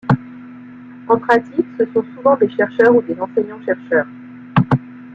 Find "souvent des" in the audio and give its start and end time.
2.15-2.49